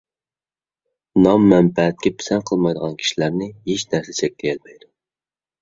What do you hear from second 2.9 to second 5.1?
كىشىلەرنى ھېچ نەرسە چەكلىيەلمەيدۇ،